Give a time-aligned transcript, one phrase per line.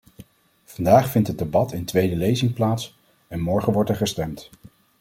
[0.63, 4.49] Vandaag vindt het debat in tweede lezing plaats, en morgen wordt er gestemd.